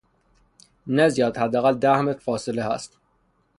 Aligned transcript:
نه 0.97 1.05
زیاد 1.09 1.37
حداقل 1.37 1.75
ده 1.75 2.01
متر 2.01 2.19
فاصله 2.19 2.63
هست 2.63 2.97